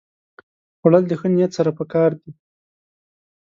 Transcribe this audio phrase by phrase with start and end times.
[0.79, 2.31] خوړل د ښه نیت سره پکار دي